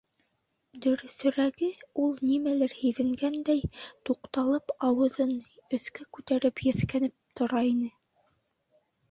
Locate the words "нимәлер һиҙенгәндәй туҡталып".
2.29-4.75